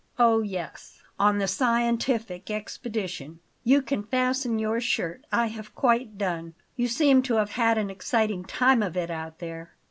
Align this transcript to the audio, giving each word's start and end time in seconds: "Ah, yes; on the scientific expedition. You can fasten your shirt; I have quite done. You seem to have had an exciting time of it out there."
"Ah, 0.17 0.39
yes; 0.39 0.99
on 1.19 1.37
the 1.37 1.47
scientific 1.47 2.49
expedition. 2.49 3.39
You 3.63 3.83
can 3.83 4.01
fasten 4.01 4.57
your 4.57 4.81
shirt; 4.81 5.23
I 5.31 5.45
have 5.49 5.75
quite 5.75 6.17
done. 6.17 6.55
You 6.75 6.87
seem 6.87 7.21
to 7.21 7.35
have 7.35 7.51
had 7.51 7.77
an 7.77 7.91
exciting 7.91 8.43
time 8.45 8.81
of 8.81 8.97
it 8.97 9.11
out 9.11 9.37
there." 9.37 9.75